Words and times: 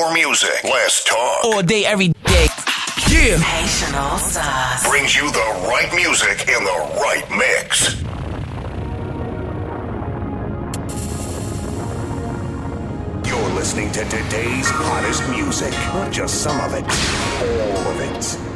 More 0.00 0.14
music, 0.14 0.64
less 0.64 1.04
talk. 1.04 1.44
All 1.44 1.62
day, 1.62 1.84
every 1.84 2.08
day. 2.08 2.46
Yeah. 3.10 3.36
Haitian 3.36 3.92
brings 4.90 5.14
you 5.14 5.30
the 5.30 5.66
right 5.68 5.94
music 5.94 6.48
in 6.48 6.64
the 6.64 6.78
right 6.96 7.26
mix. 7.30 8.00
You're 13.28 13.54
listening 13.54 13.92
to 13.92 14.04
today's 14.04 14.70
hottest 14.70 15.28
music, 15.28 15.72
not 15.92 16.10
just 16.10 16.40
some 16.40 16.58
of 16.60 16.72
it, 16.72 16.84
all 17.44 17.92
of 17.92 18.00
it. 18.00 18.49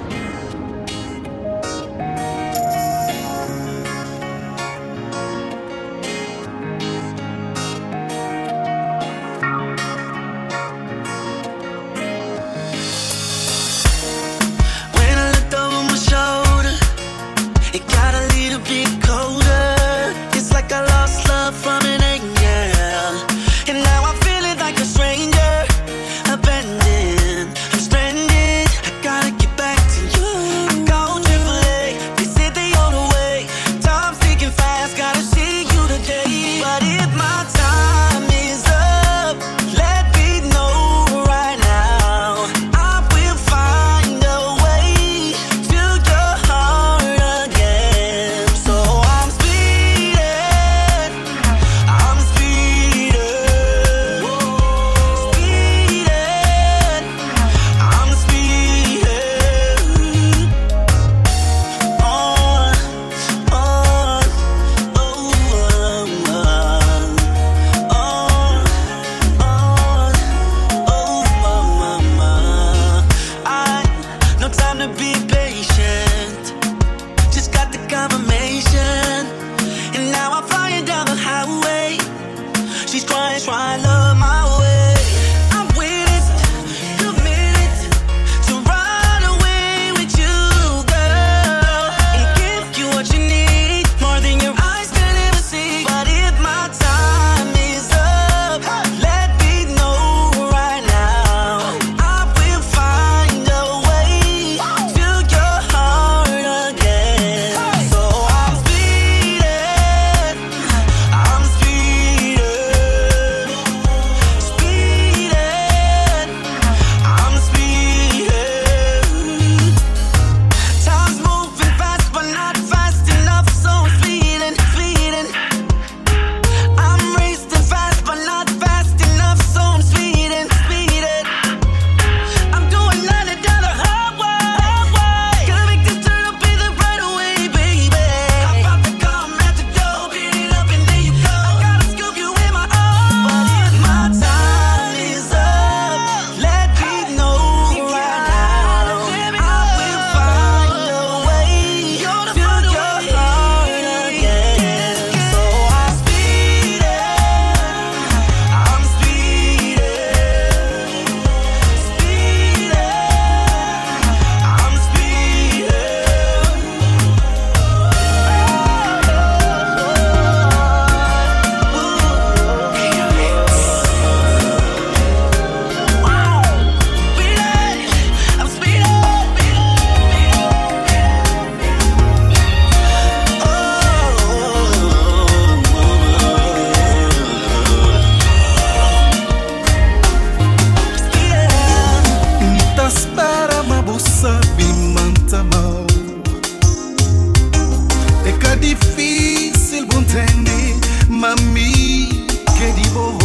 libo 202.75 203.19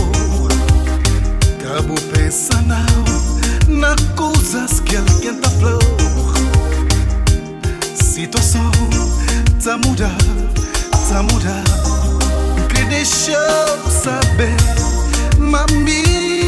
Cabo 1.62 1.96
pensa 2.14 2.62
não 2.62 3.06
Na 3.68 3.96
coisas 4.16 4.80
que 4.82 4.96
ele 4.96 5.14
quenta 5.22 5.50
flor 5.50 5.80
Situação 7.96 8.72
tá 9.64 9.78
mudar, 9.78 10.18
tá 11.10 11.24
mudar 11.24 11.64
Que 12.74 12.84
deixou 12.86 13.36
saber 14.04 14.56
Mami. 15.38 16.39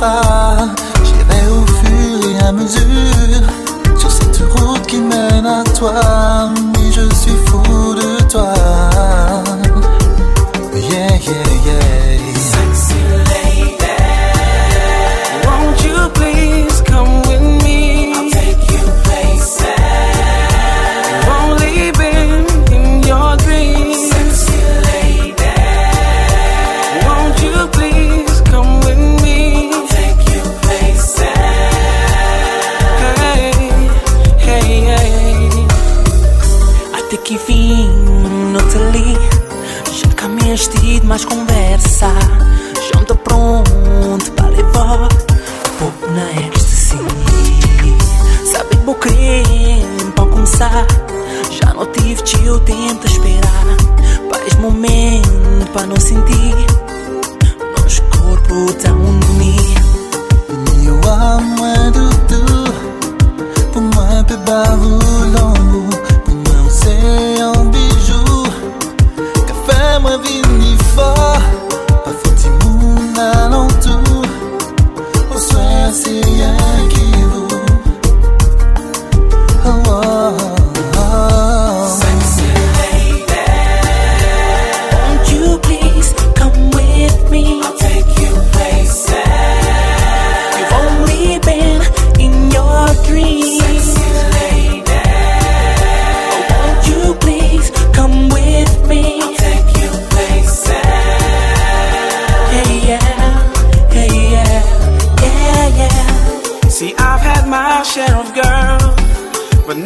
vas, 0.00 0.68
j'y 1.04 1.12
vais 1.12 1.48
au 1.50 1.66
fur 1.66 2.30
et 2.30 2.44
à 2.44 2.52
mesure 2.52 3.42
sur 3.98 4.10
cette 4.10 4.38
route 4.38 4.86
qui 4.86 4.98
mène 4.98 5.46
à 5.46 5.62
toi. 5.78 6.50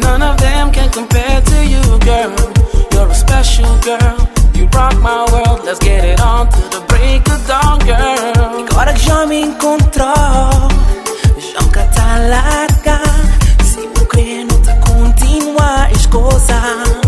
None 0.00 0.22
of 0.22 0.36
them 0.38 0.72
can 0.72 0.90
compare 0.90 1.40
to 1.40 1.66
you, 1.66 1.82
girl. 2.00 2.34
You're 2.92 3.08
a 3.08 3.14
special 3.14 3.78
girl. 3.80 4.18
You 4.54 4.66
rock 4.66 4.96
my 5.00 5.26
world. 5.32 5.64
Let's 5.64 5.78
get 5.78 6.04
it 6.04 6.20
on 6.20 6.48
to 6.48 6.62
the 6.74 6.84
break 6.88 7.28
of 7.28 7.46
dawn, 7.46 7.78
girl. 7.80 8.66
Agora 8.68 8.92
que 8.92 9.00
já 9.00 9.26
me 9.26 9.42
encontrou, 9.42 10.68
já 11.38 11.86
tá 11.94 12.18
larga. 12.18 13.00
Se 13.62 13.86
não. 16.74 17.03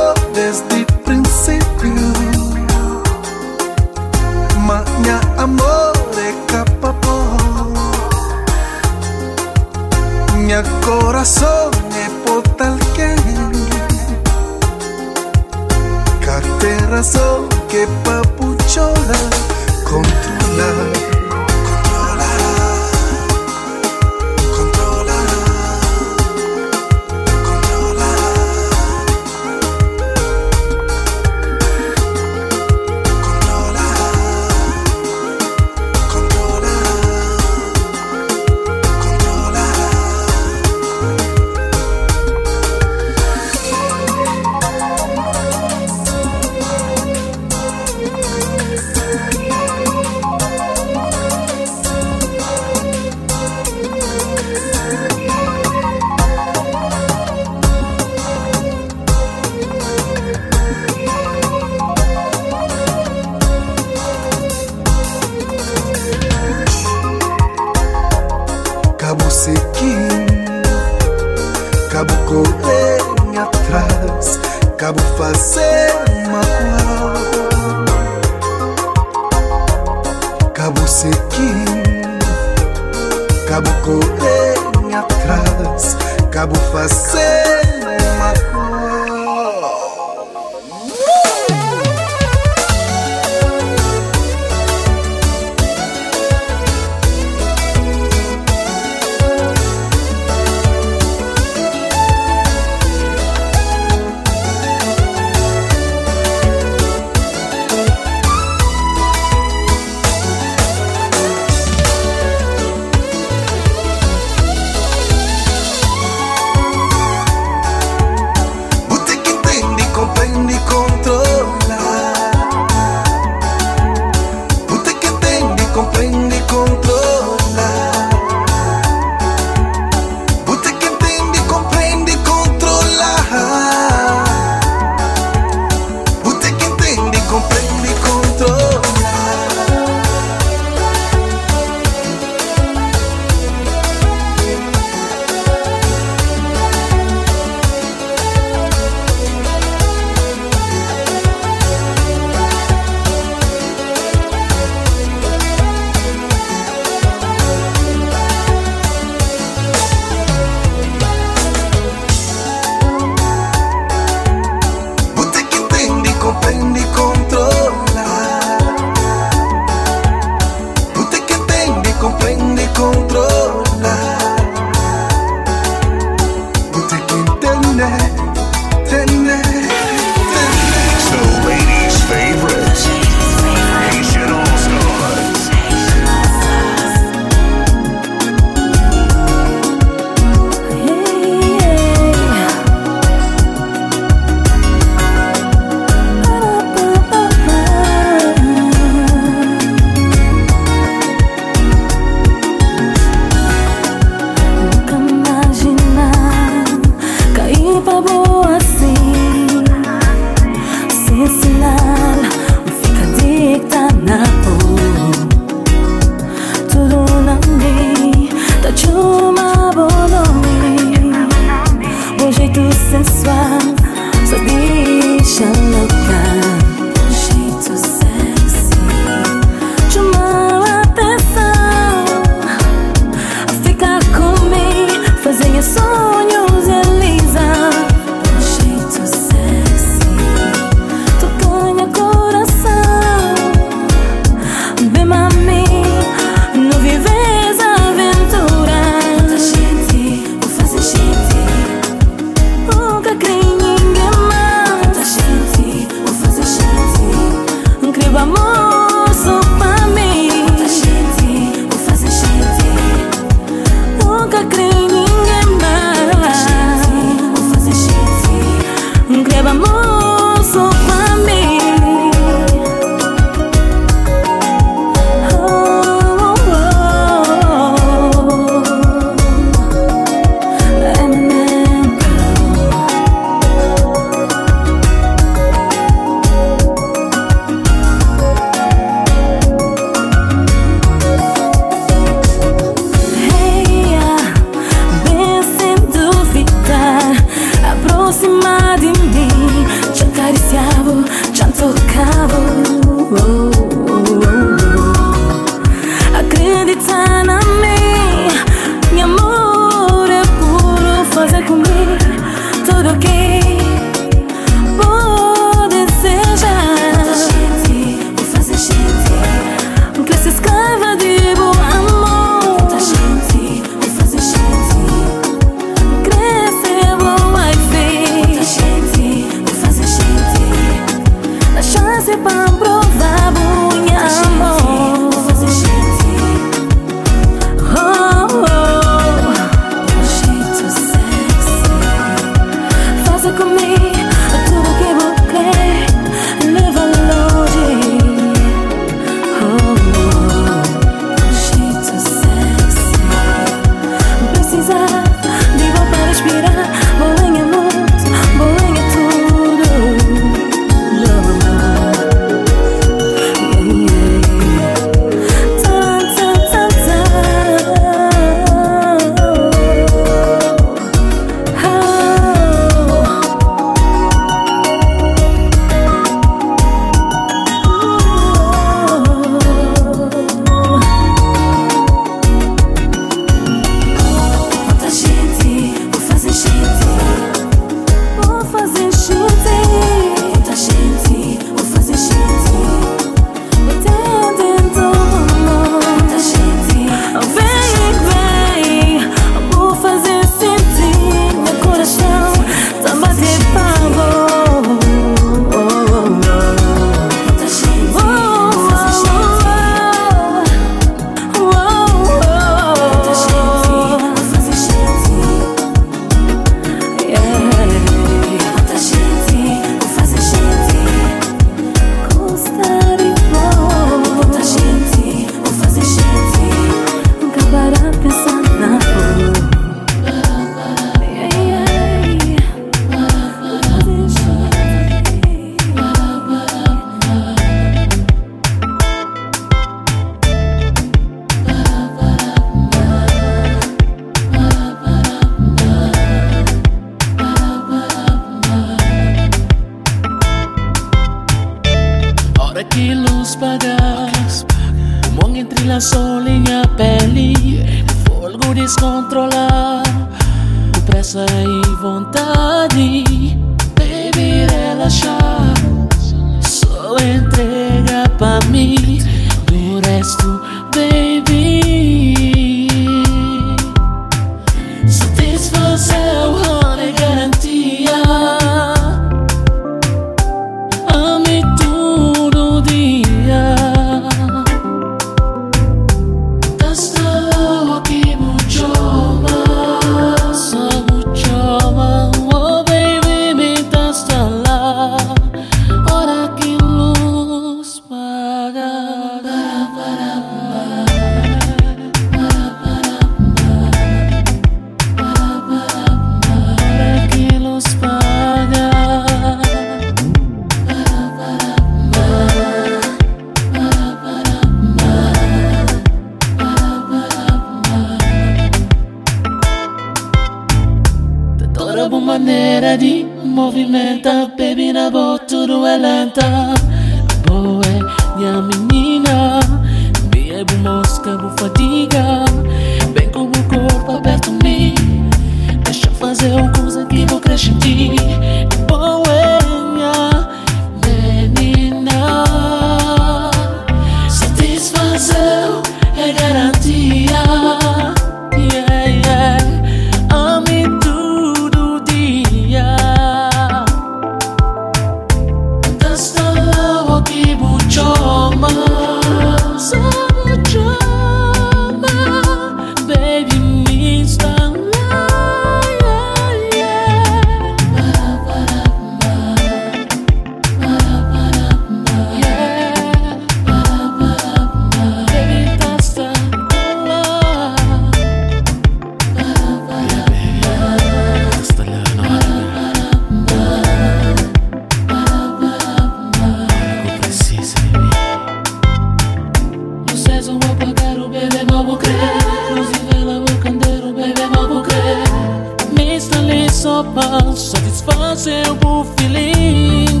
roupas 596.74 597.38
satisfazem 597.38 598.42
o 598.66 598.84
feeling. 598.96 600.00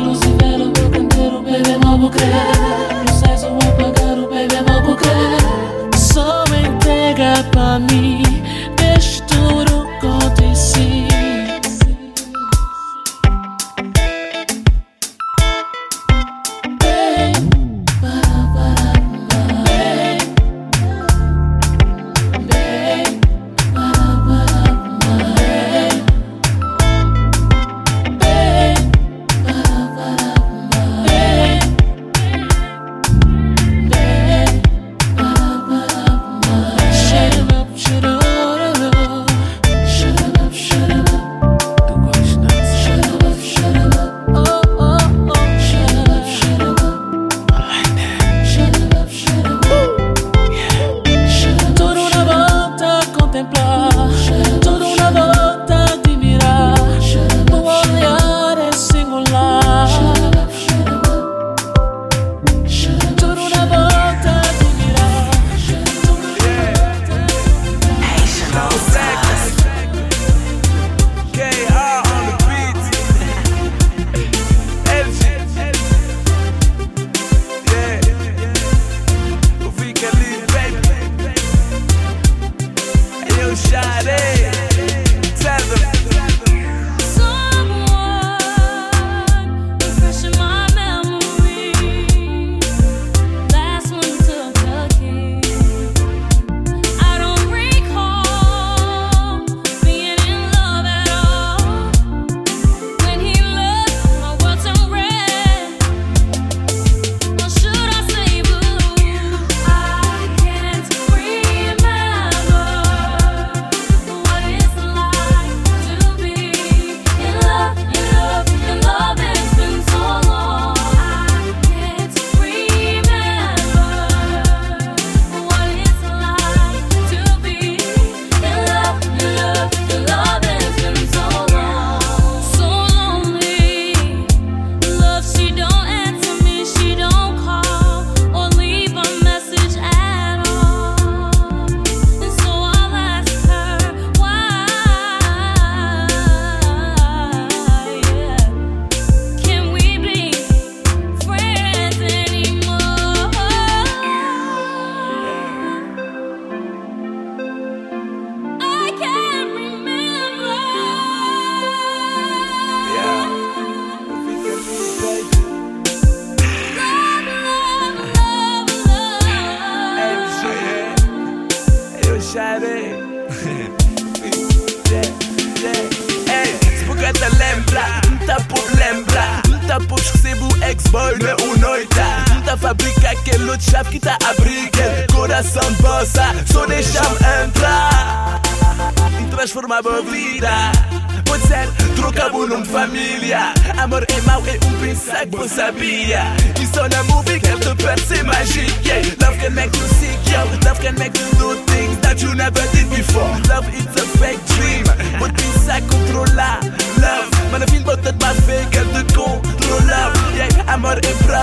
Luz 0.00 0.20
e 0.22 0.28
vela, 0.38 0.66
meu 0.66 0.90
candeiro, 0.90 1.42
bebê, 1.42 1.76
novo 1.84 2.08
credo. 2.08 2.55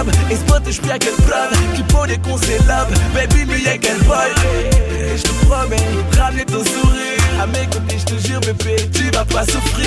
slab 0.03 0.31
Ich 0.31 0.37
spottisch 0.39 0.81
wie 0.83 0.91
ein 0.91 0.99
Brand 0.99 1.75
Qui 1.75 1.83
pour 1.83 2.05
les 2.05 2.17
conselab 2.17 2.87
Baby, 3.13 3.45
mi 3.45 3.63
y'a 3.63 3.77
qu'un 3.77 3.97
boy? 4.05 4.31
Je 5.15 5.21
te 5.21 5.45
promets, 5.45 5.77
ramener 6.17 6.45
ton 6.45 6.63
sourire. 6.63 7.21
Ah 7.39 7.45
mec, 7.45 7.69
je 7.89 8.03
te 8.03 8.27
jure 8.27 8.39
bébé, 8.41 8.75
tu 8.91 9.11
vas 9.11 9.25
pas 9.25 9.45
souffrir. 9.45 9.85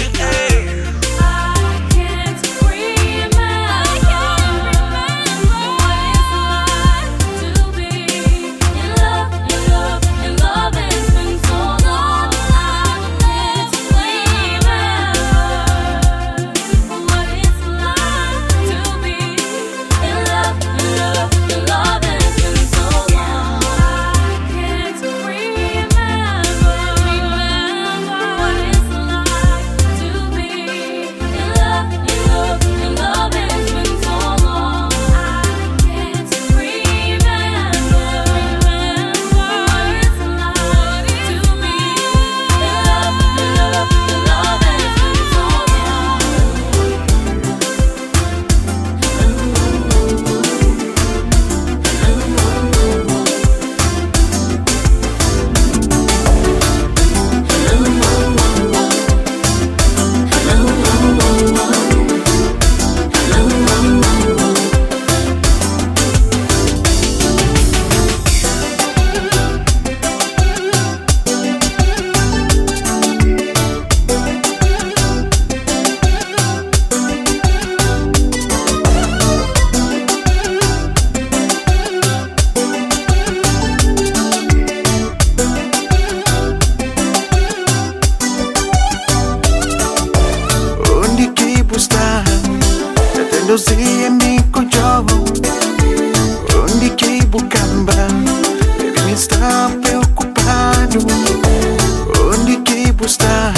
gusta. 103.07 103.53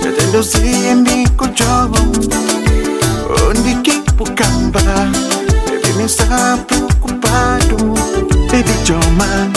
Te 0.00 0.10
delusi 0.10 0.88
amico 0.88 1.46
gioco 1.52 2.00
Ogni 3.46 3.74
tipo 3.82 4.24
cambia 4.34 5.10
Baby 5.66 5.92
mi 5.96 6.08
sta 6.08 6.56
preoccupato 6.66 7.76
Baby 8.50 8.74
Joman 8.86 9.52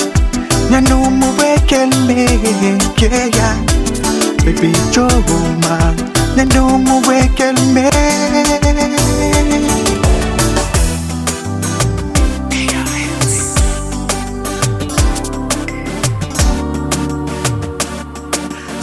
Ya 0.70 0.82
no 0.82 1.10
me 1.10 1.32
ve 1.38 1.56
que 1.66 1.86
me 2.06 2.78
queda 2.96 3.56
Baby 4.44 4.74
Joman 4.94 5.96
Ya 6.36 6.44
no 6.54 6.78
me 6.78 7.00
ve 7.08 7.30
que 7.34 7.54
me 7.74 7.90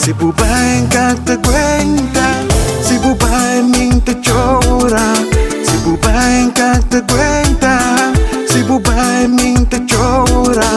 Si 0.05 0.13
bubae 0.13 0.87
ka 0.93 1.15
te 1.25 1.35
cuenta 1.39 2.27
Si 2.87 2.99
bubae 2.99 3.63
min 3.63 4.03
te 4.03 4.13
llora 4.21 5.15
Si 5.65 5.77
bubae 5.83 6.53
ka 6.53 6.79
te 6.91 7.01
cuenta 7.11 8.13
Si 8.47 8.61
bubae 8.65 9.29
min 9.29 9.65
te 9.65 9.79
llora 9.81 10.69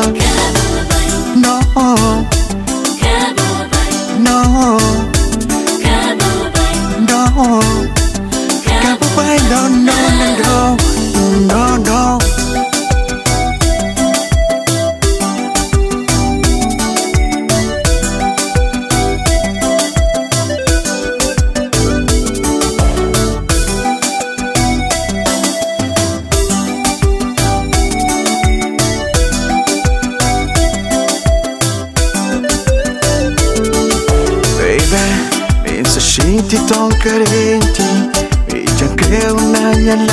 buscaré 37.08 37.54
en 37.54 37.62
ti, 37.74 38.10
ella 38.48 38.96
que 38.98 39.32
una 39.32 39.80
y 39.80 39.90
en 39.90 40.08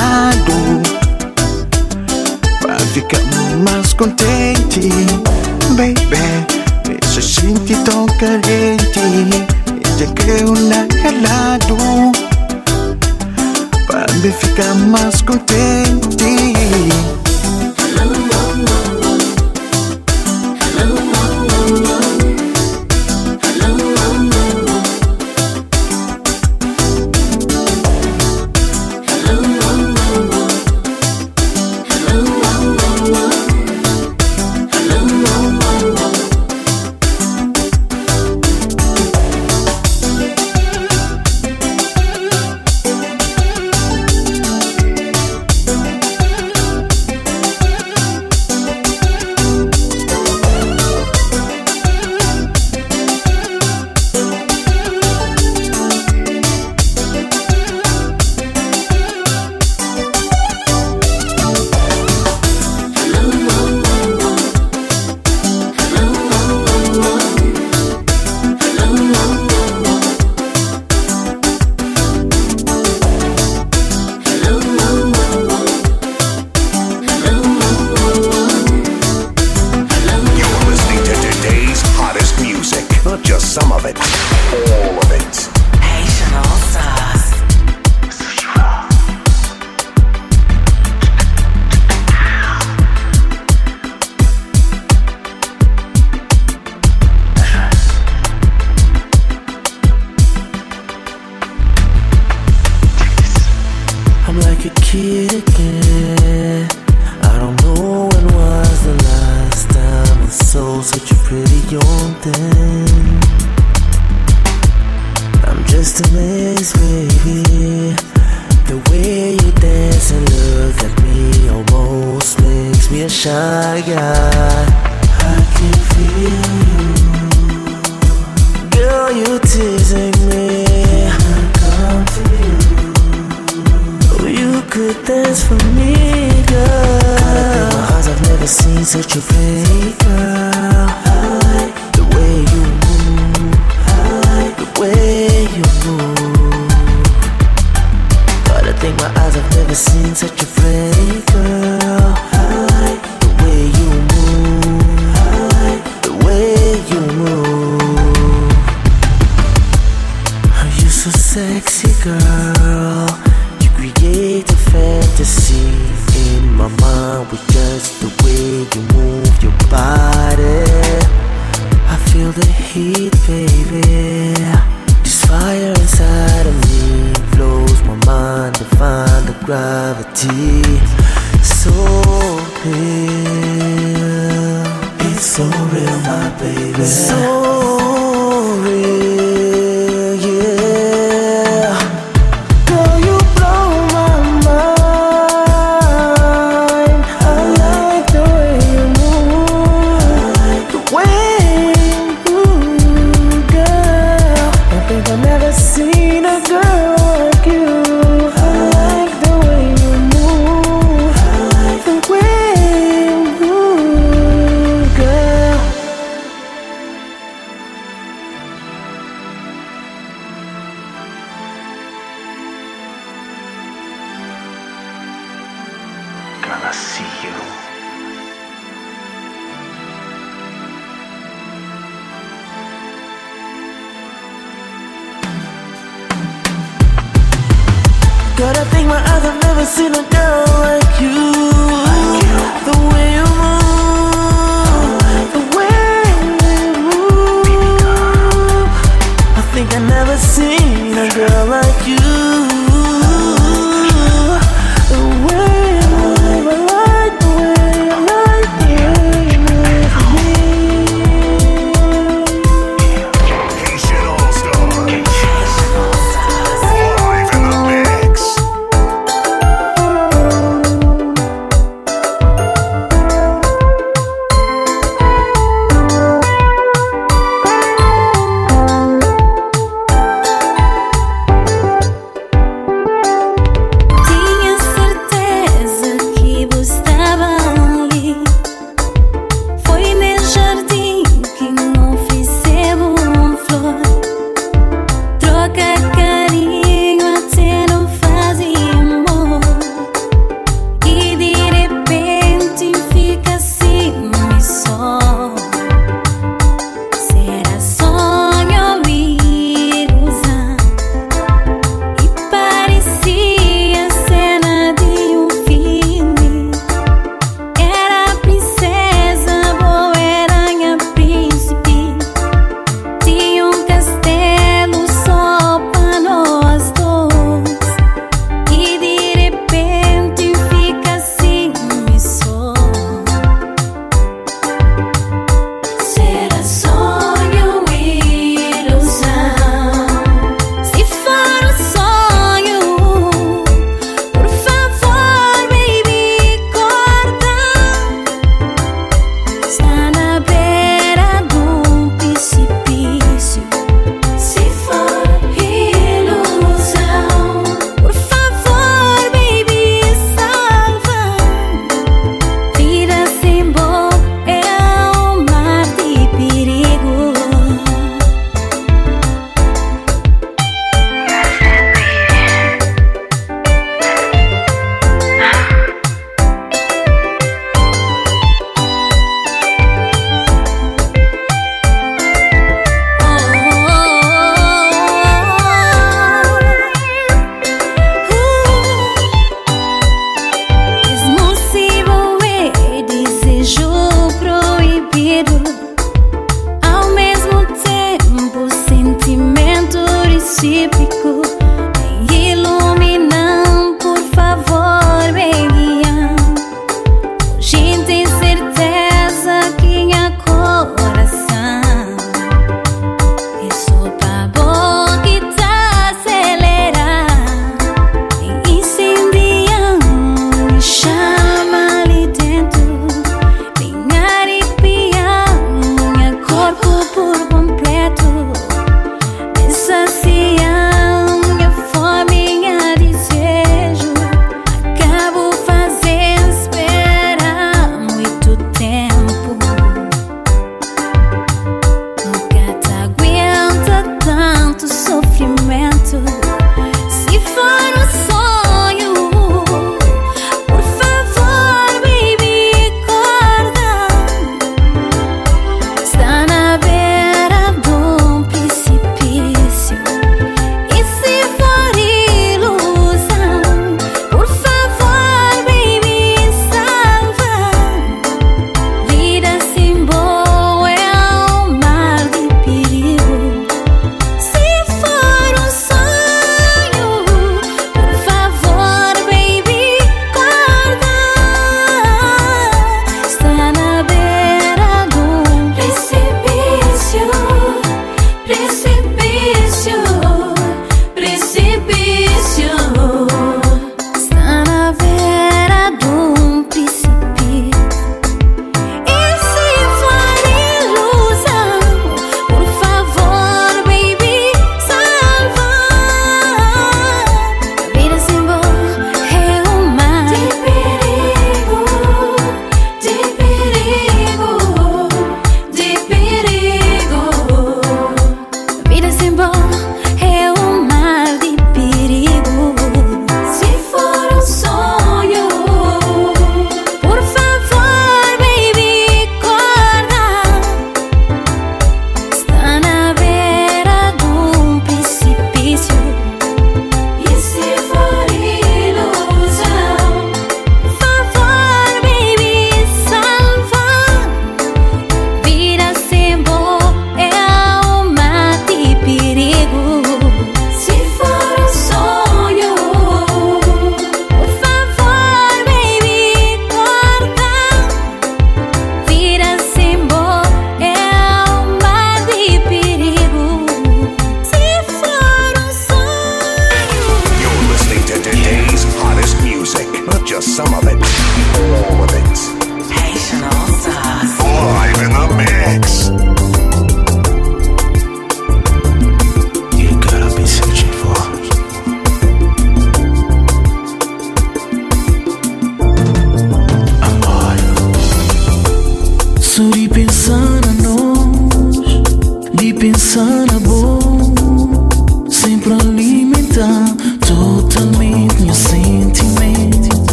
such 139.01 139.17
a 139.17 139.21
pretty 139.21 140.24